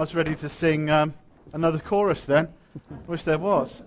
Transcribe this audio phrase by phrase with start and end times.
[0.00, 1.12] I was ready to sing um,
[1.52, 2.48] another chorus then.
[3.06, 3.82] Wish there was.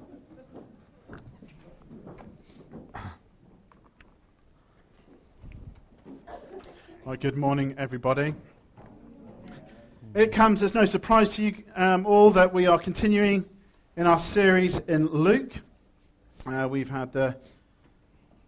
[7.04, 8.36] Well, good morning, everybody.
[10.14, 13.46] It comes as no surprise to you um, all that we are continuing
[13.98, 15.54] in our series in Luke.
[16.46, 17.36] Uh, we've had the,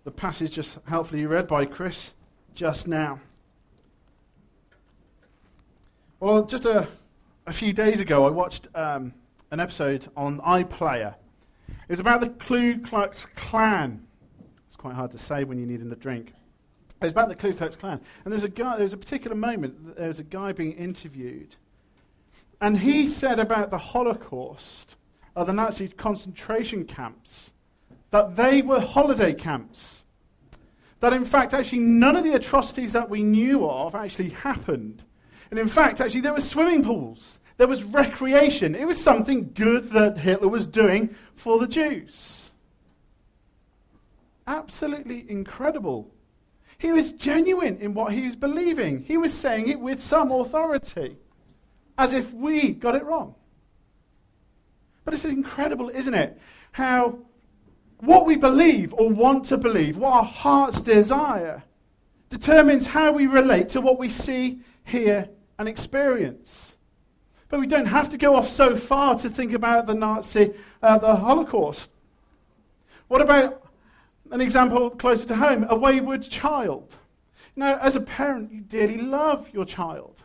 [0.04, 2.14] the passage just helpfully read by Chris
[2.54, 3.20] just now.
[6.20, 6.88] Well, just a,
[7.48, 9.14] a few days ago, I watched um,
[9.52, 11.16] an episode on iPlayer.
[11.68, 14.06] It was about the Ku Klux Klan.
[14.66, 16.34] It's quite hard to say when you're needing a drink.
[17.02, 18.02] It was about the Ku Klux Klan.
[18.24, 21.56] And there's a guy, there was a particular moment, there was a guy being interviewed.
[22.60, 24.96] And he said about the Holocaust,
[25.36, 27.52] or the Nazi concentration camps,
[28.10, 30.04] that they were holiday camps.
[31.02, 35.04] That in fact, actually, none of the atrocities that we knew of actually happened.
[35.56, 37.40] And in fact, actually, there were swimming pools.
[37.56, 38.76] There was recreation.
[38.76, 42.52] It was something good that Hitler was doing for the Jews.
[44.46, 46.14] Absolutely incredible.
[46.78, 49.04] He was genuine in what he was believing.
[49.04, 51.16] He was saying it with some authority,
[51.98, 53.34] as if we got it wrong.
[55.06, 56.38] But it's incredible, isn't it?
[56.74, 57.20] How
[58.00, 61.64] what we believe or want to believe, what our hearts desire,
[62.28, 66.76] determines how we relate to what we see, hear, and experience.
[67.50, 70.98] But we don't have to go off so far to think about the Nazi, uh,
[70.98, 71.90] the Holocaust.
[73.08, 73.64] What about
[74.32, 75.66] an example closer to home?
[75.70, 76.96] A wayward child.
[77.56, 80.24] Now, as a parent, you dearly love your child.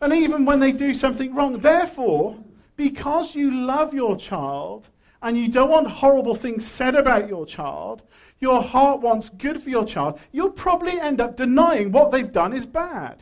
[0.00, 2.38] And even when they do something wrong, therefore,
[2.76, 4.88] because you love your child
[5.22, 8.02] and you don't want horrible things said about your child,
[8.38, 12.54] your heart wants good for your child, you'll probably end up denying what they've done
[12.54, 13.18] is bad.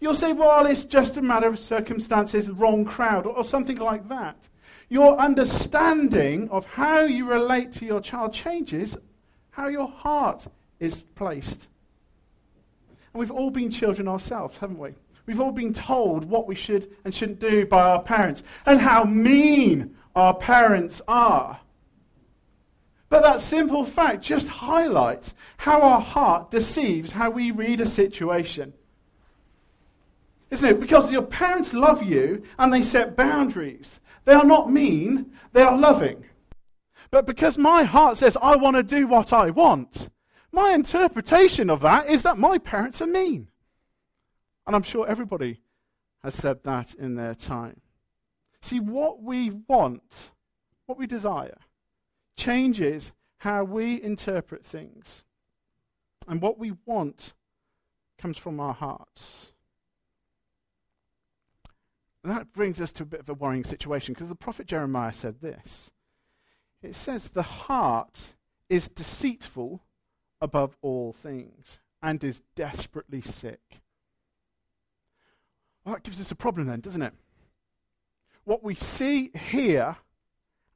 [0.00, 4.08] You'll say, well, it's just a matter of circumstances, wrong crowd, or, or something like
[4.08, 4.48] that.
[4.88, 8.96] Your understanding of how you relate to your child changes
[9.50, 10.46] how your heart
[10.78, 11.68] is placed.
[13.12, 14.94] And we've all been children ourselves, haven't we?
[15.26, 19.04] We've all been told what we should and shouldn't do by our parents and how
[19.04, 21.60] mean our parents are.
[23.08, 28.72] But that simple fact just highlights how our heart deceives how we read a situation.
[30.50, 30.80] Isn't it?
[30.80, 34.00] Because your parents love you and they set boundaries.
[34.24, 36.24] They are not mean, they are loving.
[37.10, 40.10] But because my heart says, I want to do what I want,
[40.52, 43.48] my interpretation of that is that my parents are mean.
[44.66, 45.60] And I'm sure everybody
[46.22, 47.80] has said that in their time.
[48.62, 50.30] See, what we want,
[50.86, 51.58] what we desire,
[52.36, 55.24] changes how we interpret things.
[56.28, 57.32] And what we want
[58.18, 59.52] comes from our hearts.
[62.22, 65.40] That brings us to a bit of a worrying situation because the prophet Jeremiah said
[65.40, 65.90] this.
[66.82, 68.34] It says, The heart
[68.68, 69.82] is deceitful
[70.40, 73.80] above all things and is desperately sick.
[75.84, 77.14] Well, that gives us a problem then, doesn't it?
[78.44, 79.96] What we see, hear,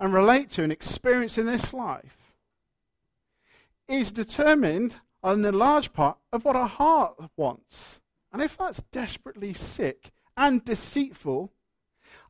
[0.00, 2.34] and relate to and experience in this life
[3.88, 8.00] is determined in a large part of what our heart wants.
[8.32, 11.52] And if that's desperately sick, and deceitful,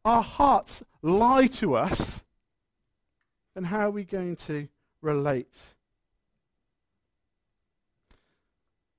[0.05, 2.23] our hearts lie to us,
[3.55, 4.69] then how are we going to
[5.01, 5.75] relate?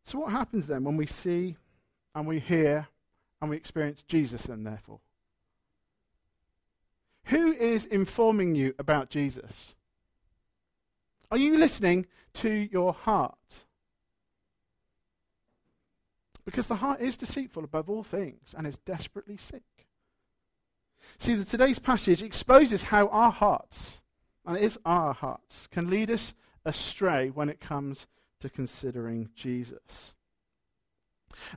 [0.04, 1.58] So, what happens then when we see
[2.14, 2.88] and we hear
[3.42, 5.00] and we experience Jesus, then, therefore?
[7.26, 9.76] Who is informing you about Jesus?
[11.32, 13.66] Are you listening to your heart?
[16.46, 19.64] Because the heart is deceitful above all things and is desperately sick.
[21.18, 24.02] See, the, today's passage exposes how our hearts,
[24.46, 28.08] and it is our hearts, can lead us astray when it comes
[28.42, 30.14] to considering Jesus.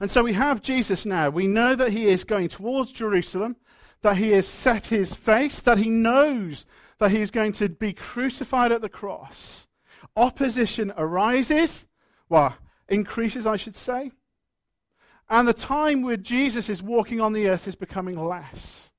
[0.00, 1.28] And so we have Jesus now.
[1.30, 3.56] We know that he is going towards Jerusalem,
[4.02, 6.66] that he has set his face, that he knows
[6.98, 9.66] that he is going to be crucified at the cross.
[10.16, 11.86] Opposition arises,
[12.28, 12.54] well,
[12.88, 14.12] increases, I should say.
[15.30, 18.90] And the time where Jesus is walking on the earth is becoming less.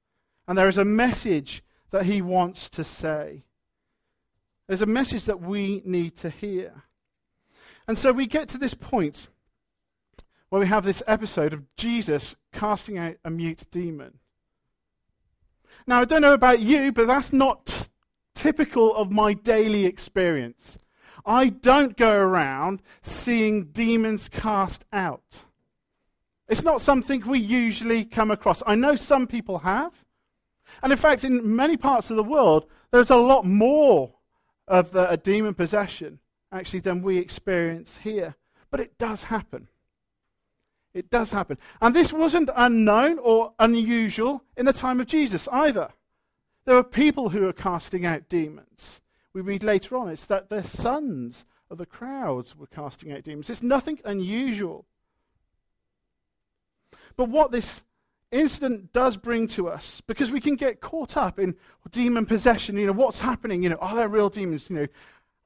[0.48, 3.44] And there is a message that he wants to say.
[4.68, 6.84] There's a message that we need to hear.
[7.88, 9.28] And so we get to this point
[10.50, 14.20] where we have this episode of Jesus casting out a mute demon.
[15.88, 17.86] Now, I don't know about you, but that's not t-
[18.36, 20.78] typical of my daily experience.
[21.26, 25.44] I don't go around seeing demons cast out.
[26.50, 28.64] It's not something we usually come across.
[28.66, 29.94] I know some people have.
[30.82, 34.16] And in fact, in many parts of the world, there's a lot more
[34.68, 36.20] of the, a demon possession
[36.52, 38.36] actually than we experience here.
[38.72, 39.68] But it does happen.
[40.94, 41.60] It does happen.
[41.82, 45.90] And this wasn't unknown or unusual in the time of Jesus either.
[46.66, 49.02] There were people who were casting out demons.
[49.34, 53.52] We read later on, it's that the sons of the crowds were casting out demons.
[53.52, 54.86] It's nothing unusual.
[57.16, 57.84] But what this
[58.32, 61.56] incident does bring to us, because we can get caught up in
[61.92, 64.88] demon possession, you know, what's happening, you know, are there real demons, you know,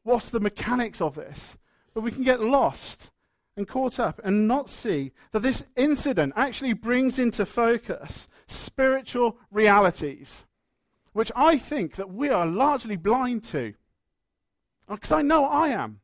[0.04, 1.58] what's the mechanics of this?
[1.94, 3.12] But we can get lost
[3.56, 10.46] and caught up and not see that this incident actually brings into focus spiritual realities,
[11.14, 13.74] which I think that we are largely blind to.
[14.90, 16.02] Because I know I am.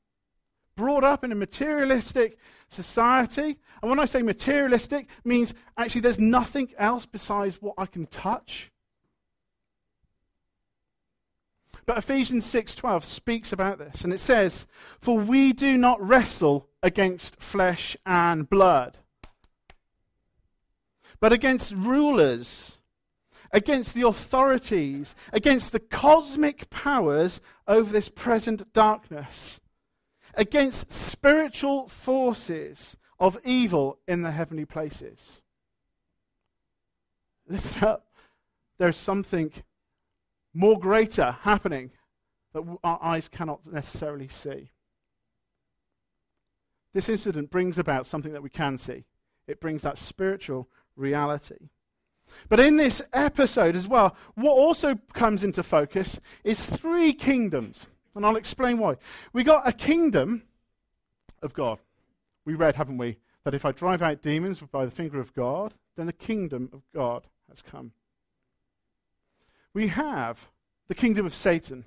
[0.80, 2.38] Brought up in a materialistic
[2.70, 3.60] society.
[3.82, 8.72] And when I say materialistic, means actually there's nothing else besides what I can touch.
[11.86, 14.68] But Ephesians 6:12 speaks about this and it says,
[15.02, 19.00] "For we do not wrestle against flesh and blood,
[21.20, 22.78] but against rulers,
[23.52, 29.60] against the authorities, against the cosmic powers over this present darkness,
[30.40, 35.42] against spiritual forces of evil in the heavenly places."
[37.48, 38.12] Listen up.
[38.78, 39.52] There's something
[40.54, 41.92] more greater happening
[42.54, 44.72] that our eyes cannot necessarily see.
[46.94, 49.06] This incident brings about something that we can see.
[49.46, 51.70] It brings that spiritual reality.
[52.48, 57.88] But in this episode as well, what also comes into focus is three kingdoms.
[58.16, 58.98] And I'll explain why.
[59.34, 60.44] We got a kingdom
[61.42, 61.80] of God.
[62.46, 65.74] We read, haven't we, that if I drive out demons by the finger of God,
[65.96, 67.92] then the kingdom of God has come
[69.74, 70.50] we have
[70.88, 71.86] the kingdom of Satan.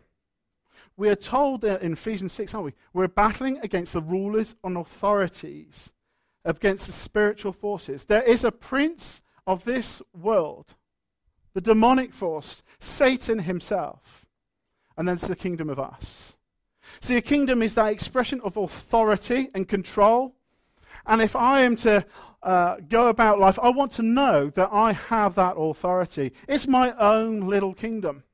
[0.97, 2.75] We are told in Ephesians 6, aren't we?
[2.93, 5.93] We're battling against the rulers and authorities,
[6.45, 8.05] against the spiritual forces.
[8.05, 10.75] There is a prince of this world,
[11.55, 14.22] the demonic force, Satan himself.
[14.97, 16.37] And then there's the kingdom of us.
[17.01, 20.35] See, a kingdom is that expression of authority and control.
[21.07, 22.05] And if I am to
[22.43, 26.33] uh, go about life, I want to know that I have that authority.
[26.49, 28.25] It's my own little kingdom.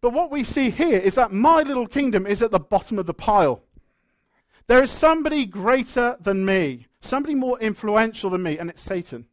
[0.00, 3.06] But what we see here is that my little kingdom is at the bottom of
[3.06, 3.62] the pile.
[4.66, 9.26] There is somebody greater than me, somebody more influential than me, and it's Satan.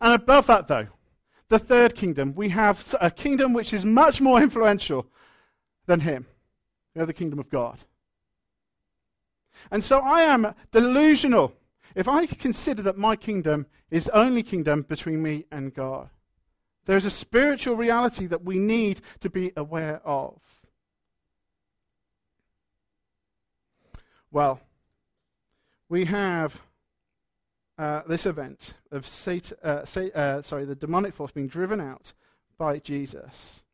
[0.00, 0.88] And above that, though,
[1.52, 5.06] the third kingdom, we have a kingdom which is much more influential
[5.84, 6.26] than him.
[6.94, 7.78] We have the kingdom of God.
[9.70, 11.52] And so I am delusional
[11.94, 16.08] if I consider that my kingdom is only kingdom between me and God,
[16.86, 20.40] there's a spiritual reality that we need to be aware of.
[24.30, 24.58] Well,
[25.90, 26.62] we have
[27.82, 29.84] uh, this event of Satan, uh,
[30.14, 32.12] uh, sorry, the demonic force being driven out
[32.56, 33.64] by Jesus.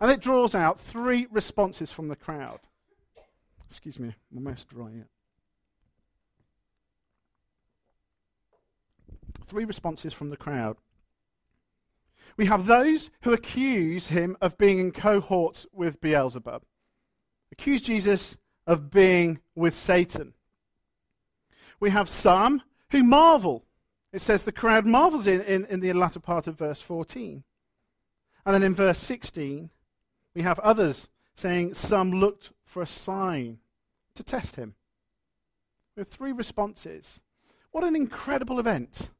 [0.00, 2.60] And it draws out three responses from the crowd.
[3.70, 5.06] Excuse me, I'm almost dry yet.
[9.46, 10.76] three responses from the crowd.
[12.36, 16.62] We have those who accuse him of being in cohorts with Beelzebub,
[17.52, 18.36] accuse Jesus
[18.66, 20.34] of being with Satan.
[21.78, 22.62] We have some
[22.94, 23.64] who marvel.
[24.12, 27.42] It says the crowd marvels in, in, in the latter part of verse 14.
[28.46, 29.70] And then in verse 16,
[30.34, 33.58] we have others saying some looked for a sign
[34.14, 34.74] to test him.
[35.96, 37.20] We have three responses.
[37.72, 39.10] What an incredible event!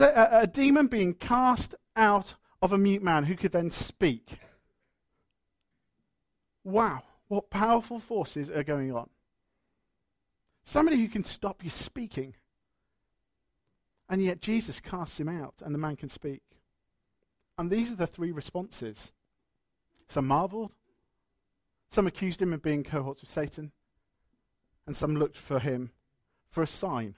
[0.00, 4.38] a demon being cast out of a mute man who could then speak.
[6.62, 9.08] Wow, what powerful forces are going on.
[10.64, 12.34] Somebody who can stop you speaking.
[14.12, 16.42] And yet Jesus casts him out and the man can speak.
[17.56, 19.10] And these are the three responses.
[20.06, 20.72] Some marveled,
[21.88, 23.72] some accused him of being cohorts of Satan,
[24.86, 25.92] and some looked for him
[26.50, 27.14] for a sign.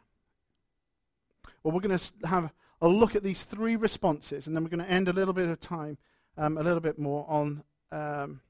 [1.64, 4.86] Well, we're going to have a look at these three responses, and then we're going
[4.86, 5.98] to end a little bit of time,
[6.38, 8.40] um, a little bit more on, um,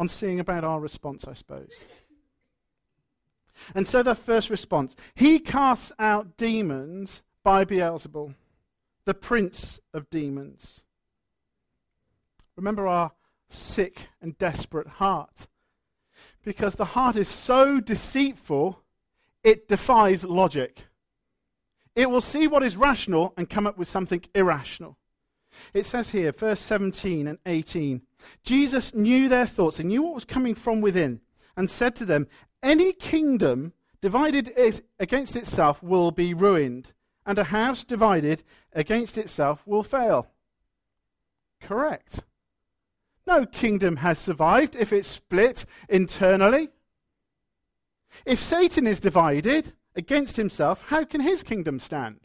[0.00, 1.86] on seeing about our response, I suppose.
[3.72, 8.34] And so the first response He casts out demons by Beelzebul,
[9.04, 10.84] the prince of demons.
[12.56, 13.12] Remember our
[13.48, 15.46] sick and desperate heart.
[16.44, 18.82] Because the heart is so deceitful,
[19.44, 20.86] it defies logic.
[21.94, 24.98] It will see what is rational and come up with something irrational.
[25.72, 28.02] It says here, verse 17 and 18
[28.42, 31.20] Jesus knew their thoughts and knew what was coming from within,
[31.56, 32.26] and said to them,
[32.60, 33.72] Any kingdom
[34.02, 34.52] divided
[34.98, 36.88] against itself will be ruined,
[37.26, 40.28] and a house divided against itself will fail.
[41.60, 42.22] Correct.
[43.26, 46.68] No kingdom has survived if it's split internally.
[48.24, 52.20] If Satan is divided against himself, how can his kingdom stand?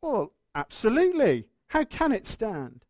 [0.00, 1.46] Well, absolutely.
[1.68, 2.84] How can it stand?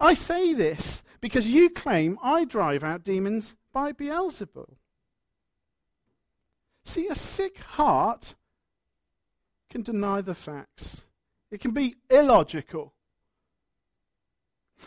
[0.00, 4.76] I say this because you claim I drive out demons by Beelzebul.
[6.84, 8.34] See, a sick heart
[9.70, 11.06] can deny the facts,
[11.50, 12.92] it can be illogical.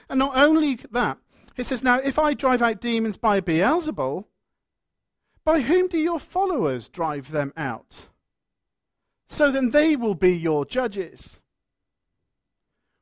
[0.07, 1.17] And not only that,
[1.57, 4.25] it says, Now, if I drive out demons by Beelzebul,
[5.43, 8.07] by whom do your followers drive them out?
[9.27, 11.39] So then they will be your judges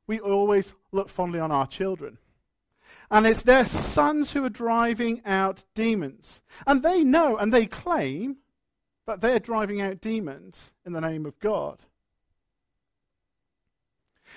[0.07, 2.17] we always look fondly on our children.
[3.11, 6.41] And it's their sons who are driving out demons.
[6.65, 8.37] And they know and they claim
[9.07, 11.79] that they're driving out demons in the name of God.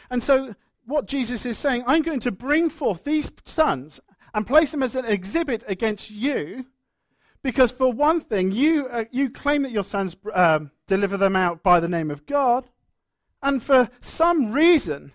[0.09, 0.55] And so,
[0.87, 4.01] what Jesus is saying, I'm going to bring forth these sons
[4.33, 6.67] and place them as an exhibit against you,
[7.43, 11.63] because for one thing, you, uh, you claim that your sons um, deliver them out
[11.63, 12.69] by the name of God,
[13.43, 15.13] and for some reason,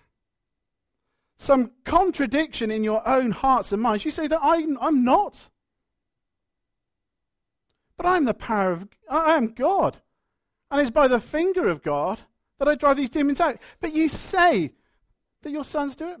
[1.38, 4.04] some contradiction in your own hearts and minds.
[4.04, 5.48] You say that I'm, I'm not.
[7.96, 9.98] But I'm the power of, I am God.
[10.70, 12.20] And it's by the finger of God
[12.58, 13.58] that I drive these demons out.
[13.80, 14.72] But you say
[15.42, 16.20] that your sons do it.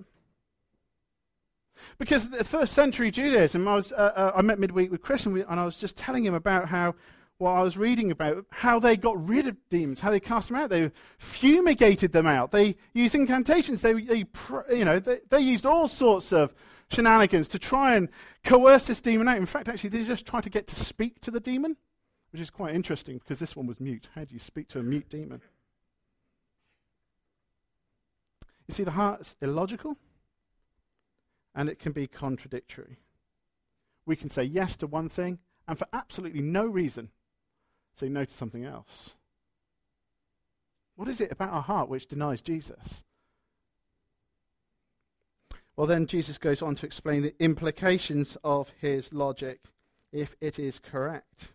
[1.98, 5.34] Because the first century Judaism, I, was, uh, uh, I met midweek with Chris and,
[5.34, 6.94] we, and I was just telling him about how
[7.38, 10.56] what I was reading about how they got rid of demons, how they cast them
[10.56, 10.70] out.
[10.70, 12.50] They fumigated them out.
[12.50, 13.82] They used incantations.
[13.82, 14.24] They, they
[14.70, 16.54] you know, they, they used all sorts of
[16.90, 18.08] shenanigans to try and
[18.42, 19.36] coerce this demon out.
[19.36, 21.76] In fact, actually, they just tried to get to speak to the demon,
[22.30, 24.08] which is quite interesting because this one was mute.
[24.14, 25.42] How do you speak to a mute demon?
[28.66, 29.96] You see, the heart's illogical
[31.54, 32.98] and it can be contradictory.
[34.06, 35.38] We can say yes to one thing
[35.68, 37.10] and for absolutely no reason
[37.96, 39.16] say no to something else?
[40.96, 43.04] What is it about our heart which denies Jesus?
[45.76, 49.60] Well, then Jesus goes on to explain the implications of his logic
[50.10, 51.52] if it is correct.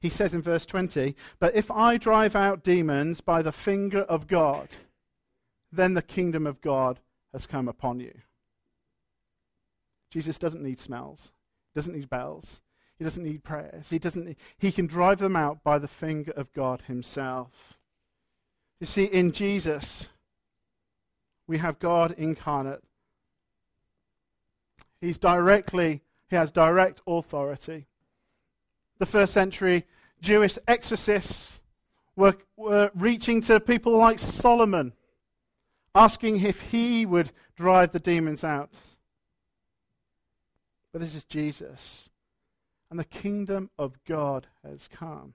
[0.00, 4.26] He says in verse 20, But if I drive out demons by the finger of
[4.26, 4.68] God,
[5.72, 7.00] then the kingdom of God
[7.32, 8.12] has come upon you.
[10.10, 11.32] Jesus doesn't need smells,
[11.74, 12.60] doesn't need bells,
[12.98, 13.90] he doesn't need prayers.
[13.90, 17.78] He, doesn't, he can drive them out by the finger of God Himself.
[18.80, 20.08] You see, in Jesus,
[21.46, 22.82] we have God incarnate.
[25.00, 27.86] He's directly, He has direct authority.
[28.98, 29.86] The first century
[30.20, 31.60] Jewish exorcists
[32.16, 34.92] were, were reaching to people like Solomon,
[35.94, 38.70] asking if he would drive the demons out.
[40.92, 42.08] But this is Jesus
[42.90, 45.34] and the kingdom of God has come.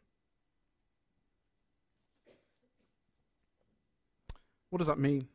[4.69, 5.27] What does that mean?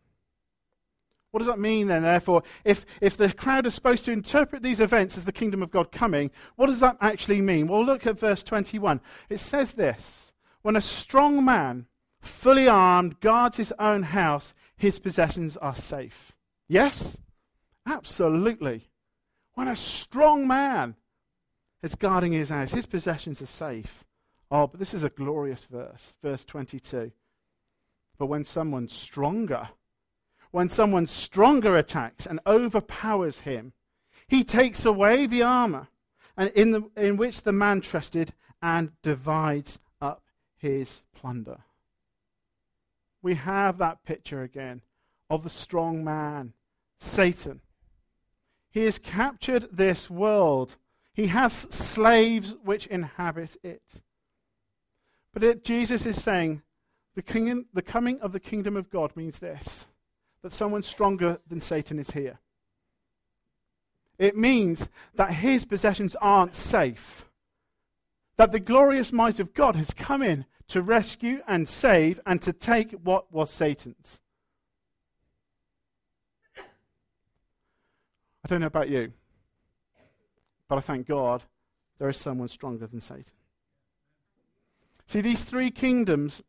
[1.31, 2.43] What does that mean then, therefore?
[2.65, 5.93] If, if the crowd is supposed to interpret these events as the kingdom of God
[5.93, 7.69] coming, what does that actually mean?
[7.69, 9.01] Well, look at verse 21.
[9.29, 10.33] It says this
[10.63, 11.87] When a strong man,
[12.21, 16.35] fully armed, guards his own house, his possessions are safe.
[16.67, 17.19] Yes?
[17.87, 18.89] Absolutely.
[19.55, 20.97] When a strong man
[21.83, 22.73] is guarding his house.
[22.73, 24.05] His possessions are safe.
[24.51, 27.13] Oh, but this is a glorious verse, verse 22.
[28.19, 29.69] But when someone stronger,
[30.51, 33.73] when someone stronger attacks and overpowers him,
[34.27, 35.89] he takes away the armor
[36.37, 38.33] and in, the, in which the man trusted
[38.63, 40.23] and divides up
[40.57, 41.59] his plunder.
[43.23, 44.83] We have that picture again
[45.31, 46.55] of the strong man,
[46.99, 47.61] Satan.
[48.71, 50.77] He has captured this world
[51.19, 53.83] he has slaves which inhabit it.
[55.35, 56.63] But it, Jesus is saying
[57.17, 59.89] the, the coming of the kingdom of God means this
[60.43, 62.39] that someone stronger than Satan is here.
[64.17, 67.25] It means that his possessions aren't safe.
[68.37, 72.53] That the glorious might of God has come in to rescue and save and to
[72.53, 74.21] take what was Satan's.
[76.57, 79.15] I don't know about you.
[80.69, 81.43] But I thank God
[81.99, 83.33] there is someone stronger than Satan.
[85.07, 86.43] See, these three kingdoms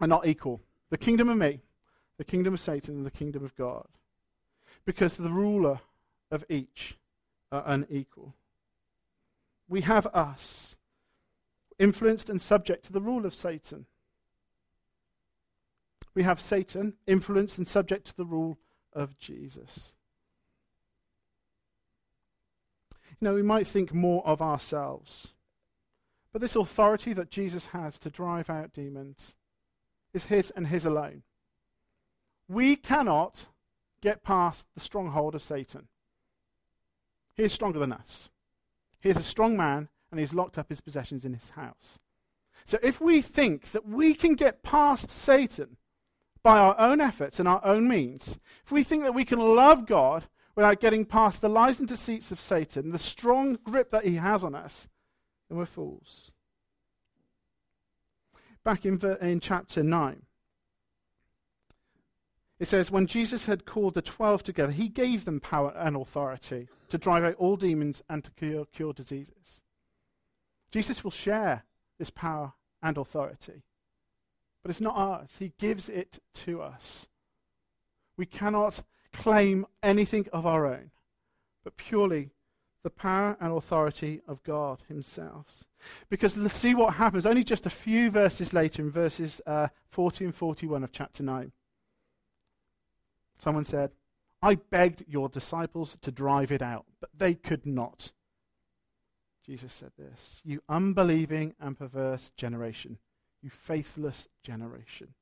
[0.00, 0.60] are not equal.
[0.90, 1.60] The kingdom of me,
[2.18, 3.86] the kingdom of Satan, and the kingdom of God.
[4.84, 5.80] Because the ruler
[6.30, 6.98] of each
[7.52, 8.34] are unequal.
[9.68, 10.76] We have us,
[11.78, 13.86] influenced and subject to the rule of Satan.
[16.14, 18.58] We have Satan, influenced and subject to the rule
[18.92, 19.94] of Jesus.
[23.24, 25.32] Know, we might think more of ourselves.
[26.30, 29.34] But this authority that Jesus has to drive out demons
[30.12, 31.22] is his and his alone.
[32.48, 33.46] We cannot
[34.02, 35.88] get past the stronghold of Satan.
[37.34, 38.28] He is stronger than us.
[39.00, 41.98] He is a strong man and he's locked up his possessions in his house.
[42.66, 45.78] So if we think that we can get past Satan
[46.42, 49.86] by our own efforts and our own means, if we think that we can love
[49.86, 50.24] God
[50.54, 54.44] without getting past the lies and deceits of Satan, the strong grip that he has
[54.44, 54.88] on us,
[55.48, 56.32] then we're fools.
[58.62, 60.22] Back in, in chapter 9,
[62.58, 66.68] it says, When Jesus had called the twelve together, he gave them power and authority
[66.88, 69.62] to drive out all demons and to cure, cure diseases.
[70.70, 71.64] Jesus will share
[71.98, 73.64] this power and authority.
[74.62, 77.08] But it's not ours, he gives it to us.
[78.16, 78.82] We cannot
[79.14, 80.90] claim anything of our own,
[81.62, 82.30] but purely
[82.82, 85.64] the power and authority of God Himself.
[86.10, 90.26] Because let's see what happens only just a few verses later in verses uh, 40
[90.26, 91.52] and 41 of chapter 9.
[93.38, 93.92] Someone said,
[94.42, 98.12] I begged your disciples to drive it out, but they could not.
[99.46, 102.98] Jesus said this You unbelieving and perverse generation,
[103.42, 105.14] you faithless generation.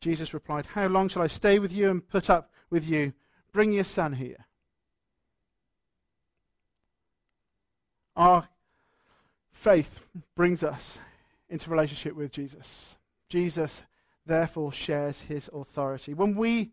[0.00, 3.12] Jesus replied, How long shall I stay with you and put up with you?
[3.52, 4.46] Bring your son here.
[8.16, 8.48] Our
[9.52, 10.00] faith
[10.34, 10.98] brings us
[11.48, 12.98] into relationship with Jesus.
[13.28, 13.82] Jesus,
[14.26, 16.14] therefore, shares his authority.
[16.14, 16.72] When we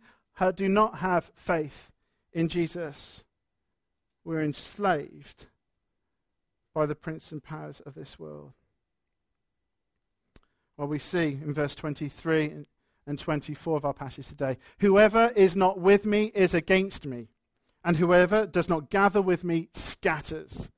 [0.55, 1.91] do not have faith
[2.33, 3.23] in Jesus,
[4.23, 5.45] we're enslaved
[6.73, 8.53] by the prince and powers of this world.
[10.77, 12.65] Well, we see in verse 23
[13.07, 17.29] and 24 of our passage today Whoever is not with me is against me,
[17.83, 20.69] and whoever does not gather with me scatters.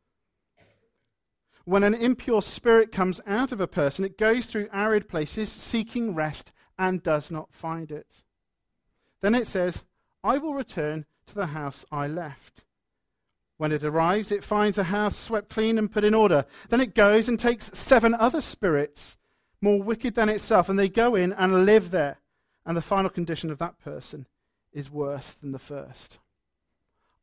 [1.65, 6.15] When an impure spirit comes out of a person, it goes through arid places seeking
[6.15, 8.23] rest and does not find it.
[9.21, 9.83] Then it says,
[10.23, 12.63] I will return to the house I left.
[13.57, 16.45] When it arrives, it finds a house swept clean and put in order.
[16.69, 19.17] Then it goes and takes seven other spirits,
[19.61, 22.17] more wicked than itself, and they go in and live there.
[22.65, 24.27] And the final condition of that person
[24.73, 26.19] is worse than the first.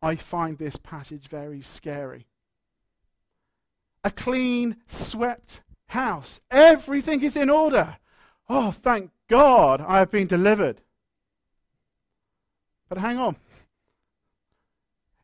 [0.00, 2.26] I find this passage very scary.
[4.02, 6.40] A clean, swept house.
[6.50, 7.98] Everything is in order.
[8.48, 10.80] Oh, thank God I have been delivered.
[12.88, 13.36] But hang on.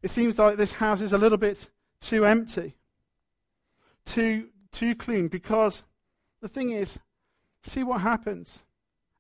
[0.02, 1.68] It seems like this house is a little bit
[2.00, 2.74] too empty,
[4.06, 5.82] too, too clean, because
[6.40, 6.98] the thing is,
[7.62, 8.64] see what happens.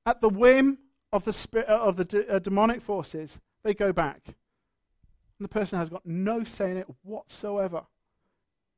[0.06, 0.78] At the whim
[1.12, 4.22] of the, spirit, uh, of the de- uh, demonic forces, they go back.
[4.26, 7.82] And the person has got no say in it whatsoever.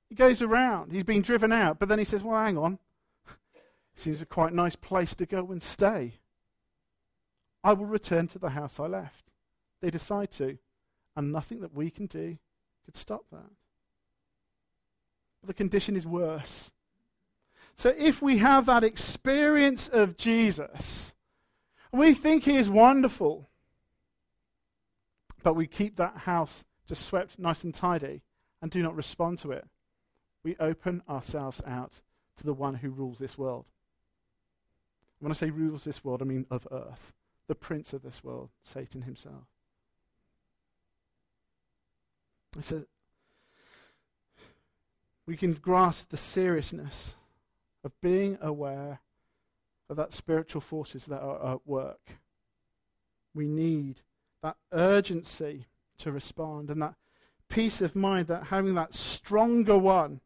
[0.08, 2.78] He goes around, he's been driven out, but then he says, Well, hang on.
[3.96, 6.14] Seems a quite nice place to go and stay.
[7.64, 9.30] I will return to the house I left.
[9.80, 10.58] They decide to,
[11.16, 12.38] and nothing that we can do
[12.84, 13.50] could stop that.
[15.40, 16.72] But the condition is worse.
[17.76, 21.12] So if we have that experience of Jesus,
[21.92, 23.48] we think he is wonderful,
[25.42, 28.22] but we keep that house just swept nice and tidy
[28.60, 29.66] and do not respond to it,
[30.44, 32.00] we open ourselves out
[32.36, 33.66] to the one who rules this world.
[35.20, 37.12] When I say rules this world, I mean of earth,
[37.46, 39.44] the prince of this world, Satan himself.
[42.60, 42.84] So
[45.26, 47.14] we can grasp the seriousness
[47.84, 49.00] of being aware
[49.88, 52.18] of that spiritual forces that are at work.
[53.34, 54.00] We need
[54.42, 55.66] that urgency
[55.98, 56.94] to respond and that
[57.48, 60.20] peace of mind that having that stronger one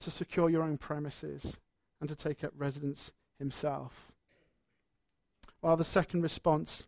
[0.00, 1.58] to secure your own premises
[2.00, 4.12] and to take up residence himself.
[5.60, 6.86] While the second response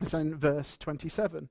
[0.00, 1.48] is in verse 27.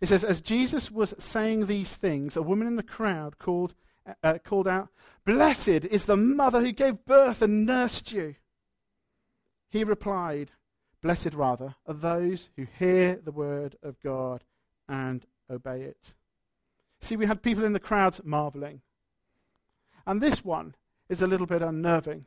[0.00, 3.74] It says, As Jesus was saying these things, a woman in the crowd called,
[4.22, 4.88] uh, called out,
[5.24, 8.36] Blessed is the mother who gave birth and nursed you.
[9.68, 10.50] He replied,
[11.02, 14.44] Blessed rather are those who hear the word of God
[14.88, 16.14] and obey it.
[17.00, 18.82] See, we had people in the crowd marveling.
[20.06, 20.74] And this one
[21.08, 22.26] is a little bit unnerving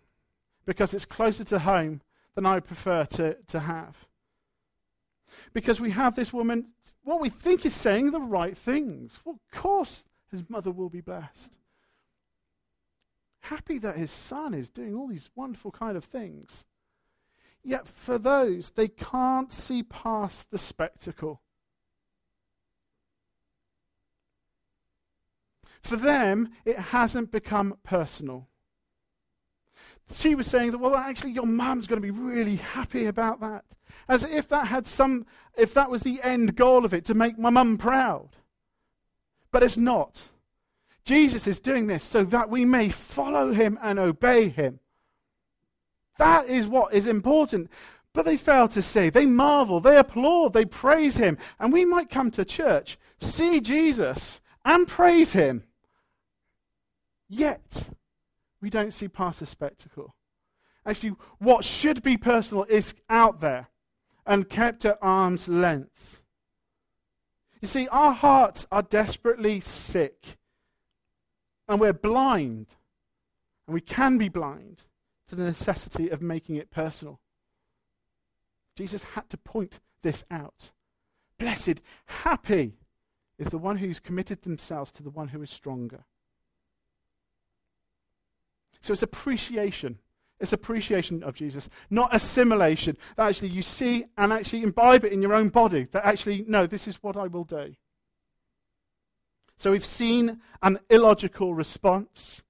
[0.66, 2.02] because it's closer to home
[2.36, 4.08] than I prefer to, to have.
[5.52, 6.68] Because we have this woman,
[7.04, 9.20] what we think is saying the right things.
[9.24, 11.52] Well, of course, his mother will be blessed.
[13.44, 16.64] Happy that his son is doing all these wonderful kind of things.
[17.62, 21.42] Yet for those, they can't see past the spectacle.
[25.82, 28.48] For them, it hasn't become personal.
[30.14, 33.66] She was saying that, well, actually, your mum's going to be really happy about that.
[34.08, 35.26] As if that had some,
[35.58, 38.38] if that was the end goal of it, to make my mum proud.
[39.52, 40.30] But it's not.
[41.06, 44.80] Jesus is doing this so that we may follow him and obey him.
[46.18, 47.70] That is what is important.
[48.14, 49.10] But they fail to see.
[49.10, 51.38] They marvel, they applaud, they praise him.
[51.60, 55.64] And we might come to church, see Jesus, and praise him.
[57.28, 57.90] Yet,
[58.62, 60.16] we don't see past the spectacle.
[60.86, 63.70] Actually, what should be personal is out there
[64.26, 66.22] and kept at arm's length.
[67.62, 70.38] You see, our hearts are desperately sick,
[71.68, 72.68] and we're blind,
[73.68, 74.82] and we can be blind
[75.28, 77.20] to the necessity of making it personal.
[78.76, 80.72] Jesus had to point this out.
[81.38, 82.74] Blessed, happy
[83.40, 86.06] is the one who's committed themselves to the one who is stronger.
[88.82, 90.00] So it's appreciation.
[90.40, 92.98] It's appreciation of Jesus, not assimilation.
[93.16, 95.88] That actually you see and actually imbibe it in your own body.
[95.92, 97.76] That actually, no, this is what I will do.
[99.64, 102.44] So we've seen an illogical response.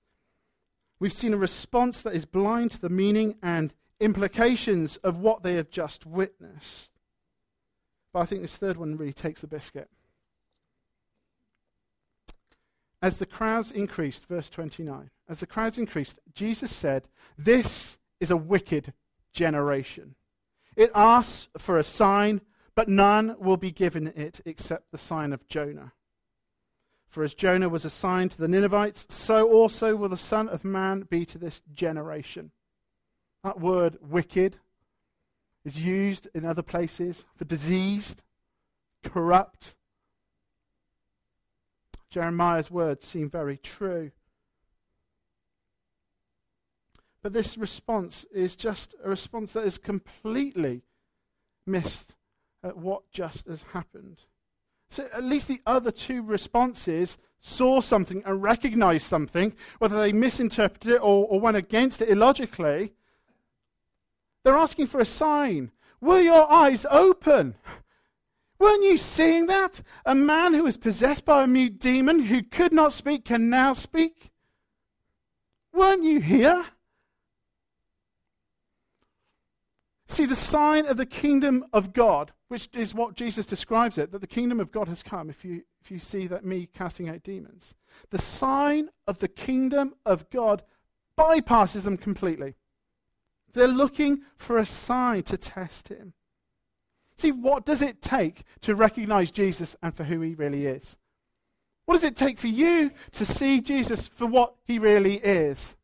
[1.00, 5.54] We've seen a response that is blind to the meaning and implications of what they
[5.54, 6.92] have just witnessed.
[8.12, 9.92] But I think this third one really takes the biscuit.
[13.00, 18.38] As the crowds increased, verse 29, as the crowds increased, Jesus said, This is a
[18.38, 18.92] wicked
[19.32, 20.16] generation.
[20.76, 22.42] It asks for a sign,
[22.74, 25.94] but none will be given it except the sign of Jonah.
[27.14, 31.02] For as Jonah was assigned to the Ninevites, so also will the Son of Man
[31.02, 32.50] be to this generation.
[33.44, 34.58] That word wicked
[35.64, 38.24] is used in other places for diseased,
[39.04, 39.76] corrupt.
[42.10, 44.10] Jeremiah's words seem very true.
[47.22, 50.82] But this response is just a response that is completely
[51.68, 52.16] missed
[52.64, 54.22] at what just has happened.
[54.94, 60.92] So at least the other two responses saw something and recognized something, whether they misinterpreted
[60.92, 62.94] it or, or went against it illogically.
[64.44, 65.72] They're asking for a sign.
[66.00, 67.56] Were your eyes open?
[68.60, 69.82] Weren't you seeing that?
[70.06, 73.74] A man who was possessed by a mute demon who could not speak can now
[73.74, 74.30] speak.
[75.74, 76.68] Weren't you here?
[80.08, 84.22] See, the sign of the kingdom of God, which is what Jesus describes it, that
[84.22, 87.24] the kingdom of God has come, if you, if you see that me casting out
[87.24, 87.74] demons.
[88.12, 90.62] The sign of the kingdom of God
[91.18, 92.54] bypasses them completely.
[93.54, 96.14] They're looking for a sign to test him.
[97.18, 100.96] See, what does it take to recognize Jesus and for who he really is?
[101.86, 105.76] What does it take for you to see Jesus for what he really is?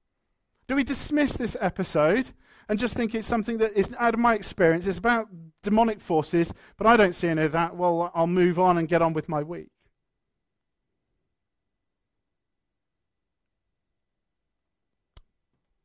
[0.67, 2.29] Do we dismiss this episode
[2.69, 4.85] and just think it's something that is out of my experience.
[4.85, 5.27] It's about
[5.63, 7.75] demonic forces, but I don't see any of that.
[7.75, 9.71] Well, I'll move on and get on with my week.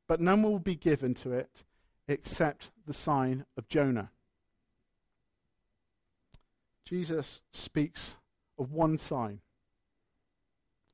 [0.06, 1.64] But none will be given to it
[2.06, 4.10] except the sign of Jonah.
[6.84, 8.16] Jesus speaks
[8.58, 9.40] of one sign.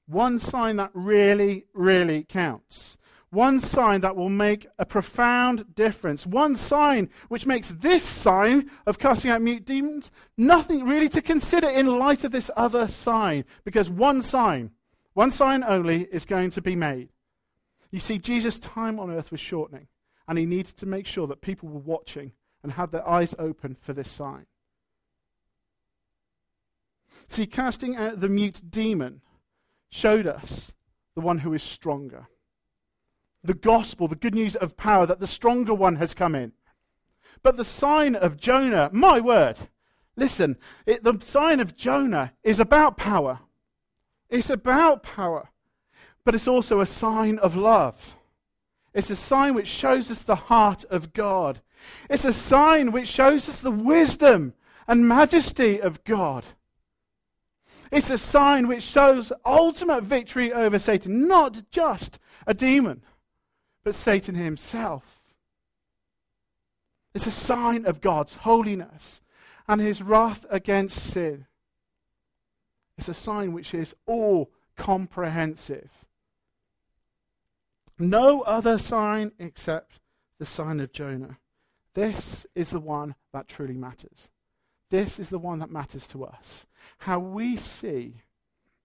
[0.07, 2.97] One sign that really, really counts.
[3.31, 6.27] One sign that will make a profound difference.
[6.27, 11.69] One sign which makes this sign of casting out mute demons nothing really to consider
[11.69, 13.45] in light of this other sign.
[13.63, 14.73] Because one sign,
[15.15, 17.11] one sign only, is going to be made.
[17.93, 19.87] You see, Jesus' time on earth was shortening,
[20.27, 22.33] and he needed to make sure that people were watching
[22.65, 24.47] and had their eyes open for this sign.
[27.29, 29.21] See, casting out the mute demon
[29.89, 30.73] showed us
[31.15, 32.27] the one who is stronger
[33.43, 36.53] the gospel, the good news of power, that the stronger one has come in.
[37.43, 39.57] But the sign of Jonah, my word,
[40.17, 43.41] listen, it, the sign of Jonah is about power.
[44.29, 45.49] It's about power,
[46.25, 48.17] but it's also a sign of love.
[48.93, 51.61] It's a sign which shows us the heart of God.
[52.09, 54.55] It's a sign which shows us the wisdom
[54.87, 56.45] and majesty of God.
[57.91, 63.03] It's a sign which shows ultimate victory over Satan, not just a demon
[63.85, 65.23] but Satan himself.
[67.15, 69.21] It's a sign of God's holiness
[69.67, 71.47] and his wrath against sin.
[72.99, 75.91] It's a sign which is all comprehensive.
[77.99, 80.01] No other sign except
[80.39, 81.39] the sign of Jonah.
[81.95, 84.29] This is the one that truly matters.
[84.91, 86.67] This is the one that matters to us.
[86.99, 88.23] How we see,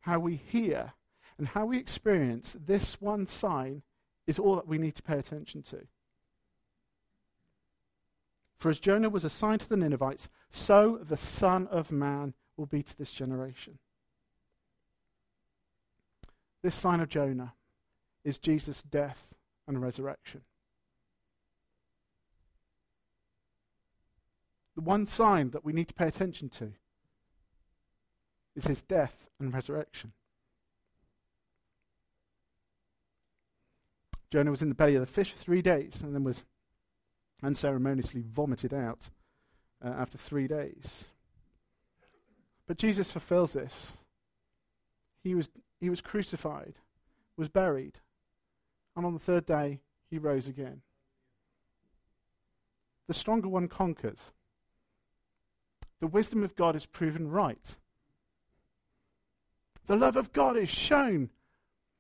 [0.02, 0.94] how we hear,
[1.38, 3.84] and how we experience this one sign
[4.28, 5.88] is all that we need to pay attention to.
[8.58, 12.66] For as Jonah was a sign to the Ninevites, so the Son of Man will
[12.66, 13.78] be to this generation.
[16.64, 17.54] This sign of Jonah
[18.24, 19.36] is Jesus' death
[19.68, 20.42] and resurrection.
[24.76, 26.74] The one sign that we need to pay attention to
[28.56, 30.14] is his death and resurrection.
[34.32, 36.44] Jonah was in the belly of the fish for three days and then was
[37.44, 39.10] unceremoniously vomited out
[39.84, 41.06] uh, after three days.
[42.68, 43.94] But Jesus fulfills this.
[45.24, 46.76] He was, he was crucified,
[47.38, 48.00] was buried,
[48.96, 50.82] and on the third day he rose again.
[53.08, 54.32] The stronger one conquers.
[56.00, 57.76] The wisdom of God is proven right.
[59.88, 61.30] The love of God is shown.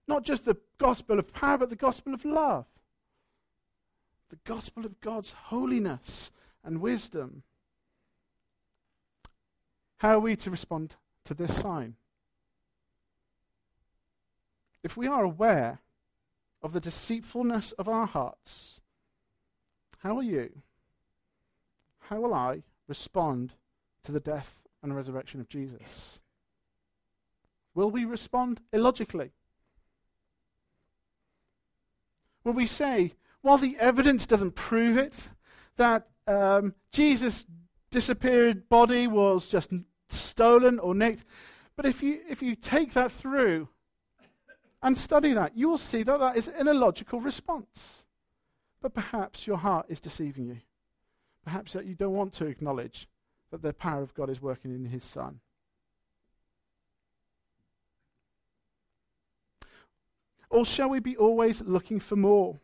[0.08, 2.66] Not just the gospel of power, but the gospel of love.
[4.30, 6.32] The gospel of God's holiness
[6.64, 7.44] and wisdom.
[9.98, 11.96] How are we to respond to this sign?
[14.84, 15.80] If we are aware
[16.62, 18.82] of the deceitfulness of our hearts,
[20.00, 20.62] how are you,
[22.10, 23.54] how will I respond
[24.04, 26.22] to the death and resurrection of Jesus?
[27.74, 29.32] Will we respond illogically?
[32.46, 35.28] Will we say, while the evidence doesn't prove it,
[35.76, 37.46] that um, Jesus'
[37.92, 39.74] disappeared body was just
[40.10, 41.26] stolen or nicked,
[41.76, 43.68] but if you, if you take that through
[44.82, 48.06] and study that, you will see that that is an illogical response.
[48.82, 50.58] But perhaps your heart is deceiving you.
[51.44, 53.08] Perhaps that you don't want to acknowledge
[53.52, 55.40] that the power of God is working in his Son.
[60.50, 62.60] Or shall we be always looking for more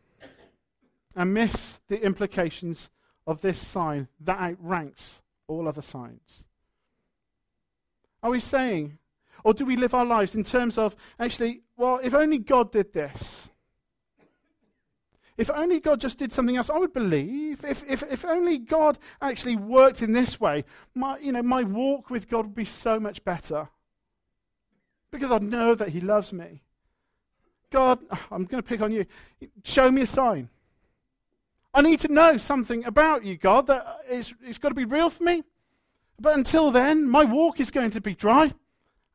[1.15, 2.89] and miss the implications
[3.27, 6.45] of this sign that outranks all other signs?
[8.23, 8.99] Are we saying
[9.43, 12.93] or do we live our lives in terms of, actually, well, if only God did
[12.93, 13.49] this?
[15.37, 17.65] If only God just did something else, I would believe.
[17.65, 22.09] If, if, if only God actually worked in this way, my, you know, my walk
[22.09, 23.69] with God would be so much better.
[25.09, 26.61] Because I'd know that He loves me.
[27.71, 27.99] God,
[28.31, 29.05] I'm going to pick on you.
[29.63, 30.49] Show me a sign.
[31.73, 35.09] I need to know something about you, God, that it's, it's got to be real
[35.09, 35.43] for me.
[36.19, 38.53] But until then, my walk is going to be dry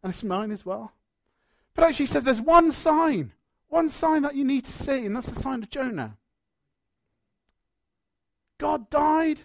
[0.03, 0.93] and it's mine as well.
[1.75, 3.33] But actually, he says there's one sign,
[3.69, 6.17] one sign that you need to see, and that's the sign of Jonah.
[8.59, 9.43] God died,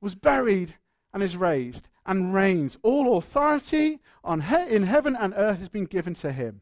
[0.00, 0.74] was buried,
[1.12, 2.76] and is raised, and reigns.
[2.82, 6.60] All authority on he- in heaven and earth has been given to him.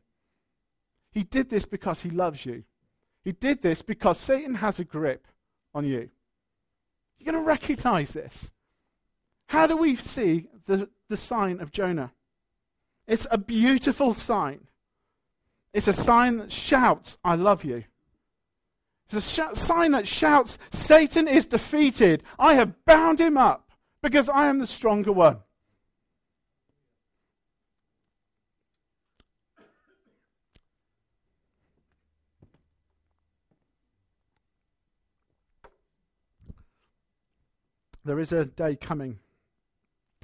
[1.13, 2.65] He did this because he loves you.
[3.23, 5.29] He did this because Satan has a grip
[5.75, 6.11] on you.
[7.19, 8.51] You're going to recognize this.
[9.47, 12.13] How do we see the, the sign of Jonah?
[13.07, 14.67] It's a beautiful sign.
[15.73, 17.85] It's a sign that shouts, I love you.
[19.11, 22.23] It's a sh- sign that shouts, Satan is defeated.
[22.39, 23.71] I have bound him up
[24.03, 25.39] because I am the stronger one.
[38.05, 39.19] There is a day coming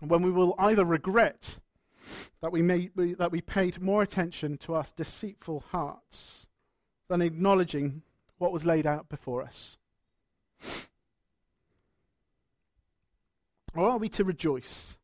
[0.00, 1.58] when we will either regret
[2.40, 6.46] that we, made, that we paid more attention to our deceitful hearts
[7.08, 8.02] than acknowledging
[8.38, 9.76] what was laid out before us?
[13.74, 14.96] Or are we to rejoice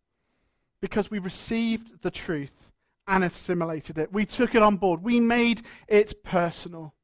[0.80, 2.72] because we received the truth
[3.06, 4.12] and assimilated it?
[4.12, 6.94] We took it on board, we made it personal.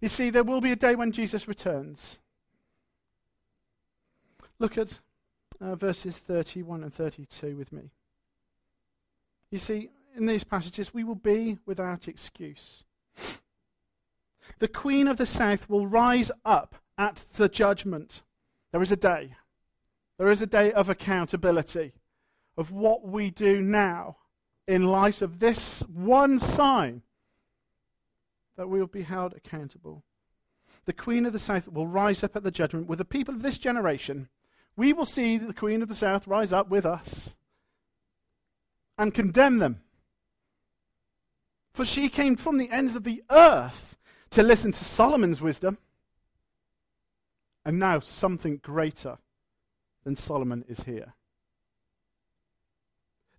[0.00, 2.20] You see, there will be a day when Jesus returns.
[4.60, 5.00] Look at
[5.60, 7.90] uh, verses 31 and 32 with me.
[9.50, 12.84] You see, in these passages, we will be without excuse.
[14.58, 18.22] The Queen of the South will rise up at the judgment.
[18.70, 19.34] There is a day.
[20.18, 21.94] There is a day of accountability
[22.56, 24.18] of what we do now
[24.68, 27.02] in light of this one sign
[28.56, 30.04] that we will be held accountable.
[30.84, 33.42] the queen of the south will rise up at the judgment with the people of
[33.42, 34.28] this generation.
[34.80, 37.34] We will see the queen of the south rise up with us
[38.96, 39.82] and condemn them.
[41.74, 43.98] For she came from the ends of the earth
[44.30, 45.76] to listen to Solomon's wisdom.
[47.62, 49.18] And now something greater
[50.04, 51.12] than Solomon is here.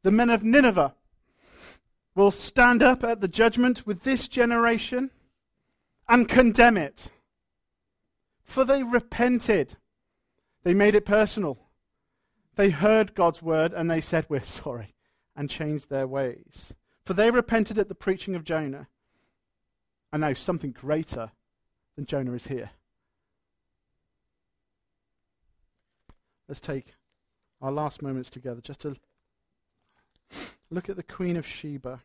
[0.03, 0.93] The men of Nineveh
[2.13, 5.09] will stand up at the judgment with this generation
[6.07, 7.07] and condemn it.
[8.43, 9.77] For they repented.
[10.63, 11.57] They made it personal.
[12.55, 14.93] They heard God's word and they said, We're sorry,
[15.35, 16.73] and changed their ways.
[17.05, 18.87] For they repented at the preaching of Jonah.
[20.13, 21.31] And now something greater
[21.95, 22.71] than Jonah is here.
[26.47, 26.95] Let's take
[27.61, 28.97] our last moments together just to
[30.69, 32.01] look at the Queen of Sheba.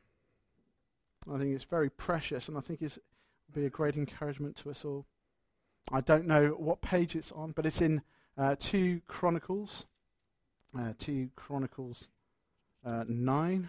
[1.29, 2.97] I think it's very precious, and I think it
[3.49, 5.07] will be a great encouragement to us all.
[5.91, 8.03] I don't know what page it's on, but it's in
[8.39, 9.87] uh, 2 Chronicles,
[10.79, 12.09] uh, 2 Chronicles
[12.85, 13.69] uh, 9.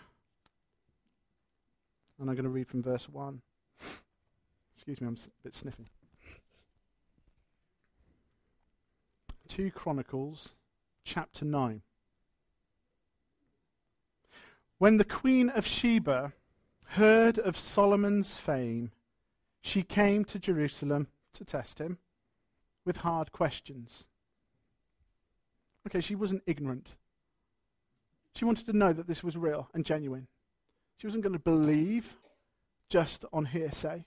[2.19, 3.41] And I'm going to read from verse 1.
[4.75, 5.87] Excuse me, I'm a bit sniffing.
[9.47, 10.53] 2 Chronicles
[11.03, 11.81] chapter 9.
[14.77, 16.33] When the queen of Sheba
[16.89, 18.91] heard of Solomon's fame,
[19.61, 21.97] she came to Jerusalem to test him
[22.85, 24.07] with hard questions.
[25.87, 26.89] Okay, she wasn't ignorant.
[28.35, 30.27] She wanted to know that this was real and genuine.
[30.97, 32.17] She wasn't going to believe
[32.89, 34.05] just on hearsay.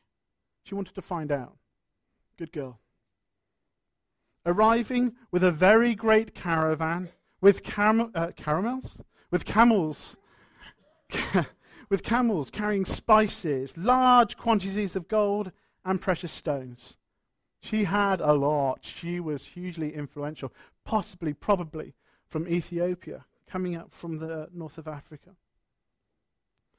[0.62, 1.56] She wanted to find out.
[2.38, 2.78] Good girl
[4.46, 7.08] arriving with a very great caravan
[7.40, 10.16] with cam- uh, caramels, with camels,
[11.88, 15.52] with camels carrying spices, large quantities of gold
[15.84, 16.96] and precious stones.
[17.60, 18.80] She had a lot.
[18.82, 20.52] She was hugely influential,
[20.84, 21.94] possibly, probably
[22.28, 25.30] from Ethiopia, coming up from the north of Africa.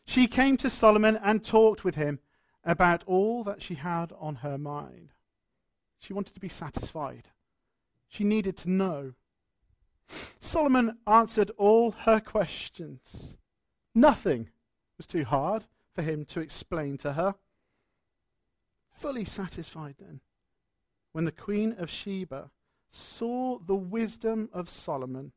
[0.05, 2.19] She came to Solomon and talked with him
[2.63, 5.13] about all that she had on her mind.
[5.99, 7.29] She wanted to be satisfied.
[8.07, 9.13] She needed to know.
[10.39, 13.37] Solomon answered all her questions.
[13.93, 14.49] Nothing
[14.97, 17.35] was too hard for him to explain to her.
[18.89, 20.21] Fully satisfied then,
[21.13, 22.49] when the queen of Sheba
[22.91, 25.31] saw the wisdom of Solomon,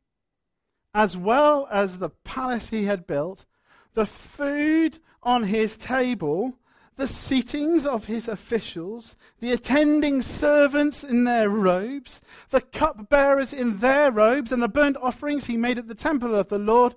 [0.94, 3.46] as well as the palace he had built,
[3.94, 6.54] the food on his table,
[6.96, 14.12] the seatings of his officials, the attending servants in their robes, the cupbearers in their
[14.12, 16.94] robes, and the burnt offerings he made at the temple of the Lord,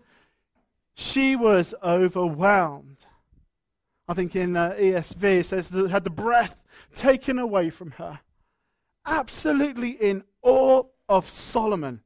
[0.93, 2.97] she was overwhelmed.
[4.07, 6.57] I think in uh, ESV it says that had the breath
[6.95, 8.19] taken away from her.
[9.07, 12.01] Absolutely in awe of Solomon.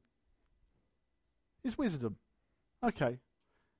[1.62, 2.16] His wisdom.
[2.82, 3.18] Okay.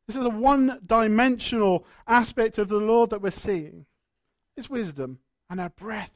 [0.07, 3.87] This is a one dimensional aspect of the Lord that we're seeing
[4.57, 6.13] his wisdom, and her breath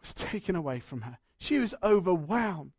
[0.00, 1.18] was taken away from her.
[1.38, 2.72] She was overwhelmed.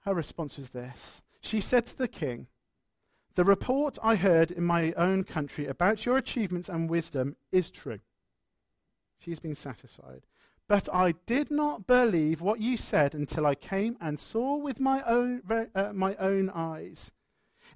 [0.00, 2.46] Her response was this She said to the king,
[3.34, 8.00] The report I heard in my own country about your achievements and wisdom is true.
[9.18, 10.22] She's been satisfied.
[10.68, 15.02] But I did not believe what you said until I came and saw with my
[15.02, 15.42] own,
[15.74, 17.10] uh, my own eyes.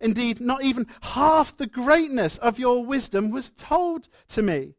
[0.01, 4.75] Indeed, not even half the greatness of your wisdom was told to me.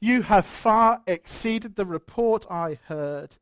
[0.00, 3.36] You have far exceeded the report I heard.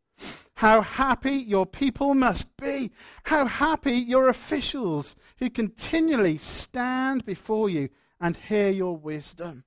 [0.56, 2.92] How happy your people must be.
[3.24, 7.88] How happy your officials who continually stand before you
[8.20, 9.64] and hear your wisdom.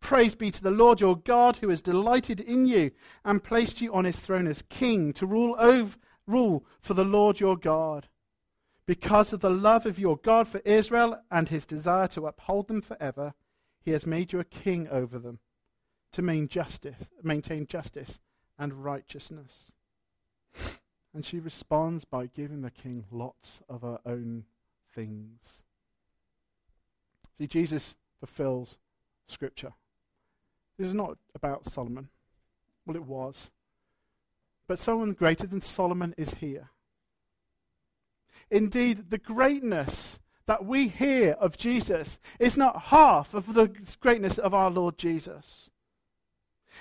[0.00, 2.92] Praise be to the Lord your God who has delighted in you
[3.24, 5.96] and placed you on his throne as king to rule over
[6.28, 8.08] rule for the Lord your God.
[8.86, 12.80] Because of the love of your God for Israel and his desire to uphold them
[12.80, 13.34] forever,
[13.80, 15.40] he has made you a king over them
[16.12, 18.20] to maintain justice, maintain justice
[18.58, 19.72] and righteousness.
[21.14, 24.44] And she responds by giving the king lots of her own
[24.94, 25.64] things.
[27.36, 28.78] See, Jesus fulfills
[29.26, 29.72] Scripture.
[30.78, 32.08] This is not about Solomon.
[32.86, 33.50] Well, it was.
[34.66, 36.70] But someone greater than Solomon is here.
[38.50, 43.70] Indeed, the greatness that we hear of Jesus is not half of the
[44.00, 45.68] greatness of our Lord Jesus.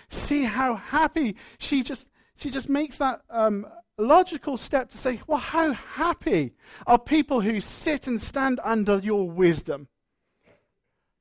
[0.10, 3.66] See how happy she just she just makes that um,
[3.98, 6.54] logical step to say, well, how happy
[6.86, 9.88] are people who sit and stand under your wisdom?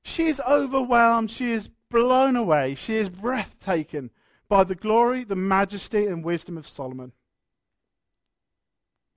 [0.04, 1.30] She is overwhelmed.
[1.30, 2.74] She is blown away.
[2.74, 4.10] She is breathtaken
[4.48, 7.12] by the glory, the majesty, and wisdom of Solomon.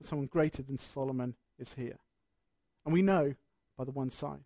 [0.02, 1.98] Someone greater than Solomon is here.
[2.84, 3.34] And we know
[3.76, 4.44] by the one sign.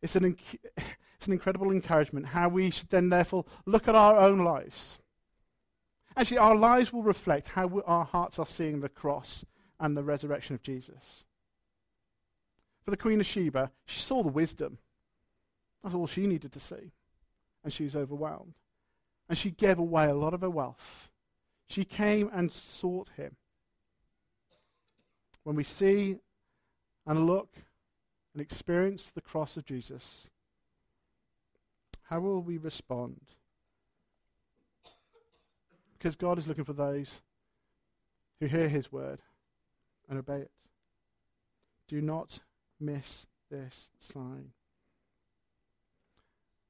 [0.00, 0.58] It's an, inc-
[1.16, 4.98] it's an incredible encouragement how we should then, therefore, look at our own lives.
[6.16, 9.44] Actually, our lives will reflect how we, our hearts are seeing the cross
[9.80, 11.24] and the resurrection of Jesus.
[12.84, 14.78] For the Queen of Sheba, she saw the wisdom.
[15.84, 16.92] That's all she needed to see.
[17.62, 18.54] And she was overwhelmed.
[19.28, 21.10] And she gave away a lot of her wealth.
[21.68, 23.36] She came and sought him.
[25.44, 26.16] When we see
[27.06, 27.54] and look
[28.32, 30.30] and experience the cross of Jesus,
[32.04, 33.20] how will we respond?
[35.98, 37.20] Because God is looking for those
[38.40, 39.20] who hear his word
[40.08, 40.50] and obey it.
[41.88, 42.40] Do not
[42.80, 44.52] miss this sign.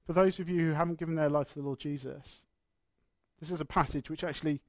[0.07, 2.43] For those of you who haven't given their life to the Lord Jesus,
[3.41, 4.61] this is a passage which actually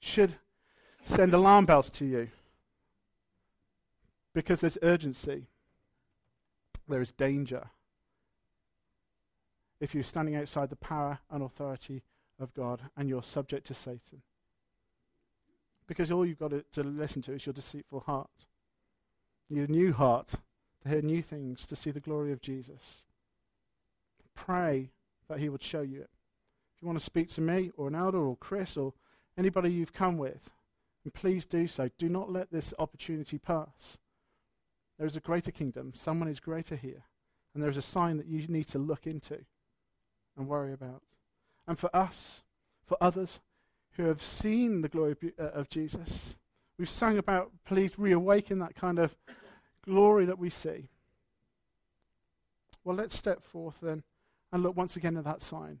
[0.00, 0.36] should
[1.04, 2.28] send alarm bells to you
[4.34, 5.46] because there's urgency,
[6.88, 7.70] there is danger.
[9.80, 12.02] If you're standing outside the power and authority
[12.38, 14.22] of God and you're subject to Satan.
[15.86, 18.30] Because all you've got to, to listen to is your deceitful heart,
[19.48, 20.34] your new heart
[20.82, 23.02] to hear new things, to see the glory of Jesus.
[24.34, 24.90] Pray
[25.28, 26.10] that He would show you it.
[26.76, 28.94] If you want to speak to me or an elder or Chris or
[29.36, 30.50] anybody you've come with,
[31.04, 31.90] and please do so.
[31.98, 33.98] Do not let this opportunity pass.
[34.98, 35.92] There is a greater kingdom.
[35.94, 37.04] Someone is greater here.
[37.54, 39.40] And there is a sign that you need to look into
[40.36, 41.02] and worry about.
[41.66, 42.44] And for us,
[42.84, 43.40] for others
[43.96, 46.36] who have seen the glory of uh, Jesus,
[46.78, 49.16] we've sung about, please reawaken that kind of
[49.84, 50.88] glory that we see.
[52.84, 54.02] Well, let's step forth then
[54.52, 55.78] and look once again at that sign.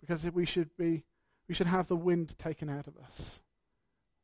[0.00, 1.04] Because we should be
[1.48, 3.40] we should have the wind taken out of us.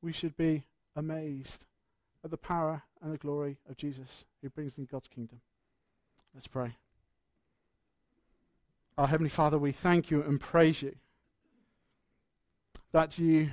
[0.03, 0.65] We should be
[0.97, 1.67] amazed
[2.25, 5.41] at the power and the glory of Jesus who brings in God's kingdom.
[6.35, 6.77] Let's pray.
[8.97, 10.95] Our Heavenly Father, we thank you and praise you
[12.93, 13.51] that you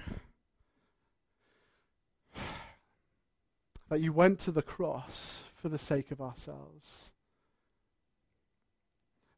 [3.89, 7.13] that you went to the cross for the sake of ourselves.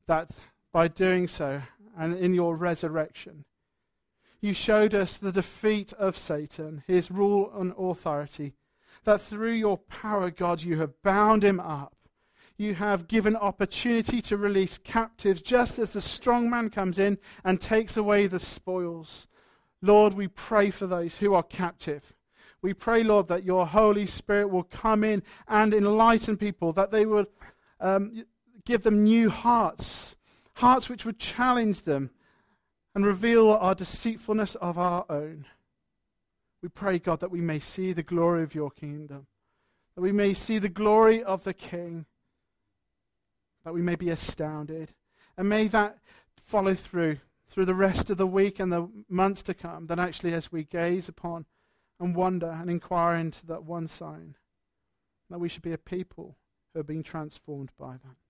[0.10, 0.32] That
[0.74, 1.62] by doing so,
[1.96, 3.46] and in your resurrection,
[4.42, 8.56] you showed us the defeat of Satan, his rule and authority,
[9.04, 11.96] that through your power, God, you have bound him up.
[12.58, 17.62] You have given opportunity to release captives just as the strong man comes in and
[17.62, 19.28] takes away the spoils.
[19.80, 22.16] Lord, we pray for those who are captive.
[22.64, 27.06] We pray, Lord, that your Holy Spirit will come in and enlighten people, that they
[27.06, 27.28] will
[27.80, 28.24] um,
[28.66, 30.16] give them new hearts,
[30.56, 32.12] hearts which would challenge them
[32.96, 35.46] and reveal our deceitfulness of our own.
[36.62, 39.28] We pray, God, that we may see the glory of your kingdom,
[39.96, 42.06] that we may see the glory of the King,
[43.64, 44.94] that we may be astounded.
[45.38, 46.00] And may that
[46.36, 47.18] follow through,
[47.50, 50.64] through the rest of the week and the months to come, that actually as we
[50.64, 51.46] gaze upon
[52.00, 54.36] and wonder and inquire into that one sign,
[55.30, 56.36] that we should be a people
[56.74, 58.29] who are being transformed by that.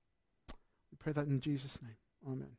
[0.99, 1.95] Pray that in Jesus' name.
[2.27, 2.57] Amen.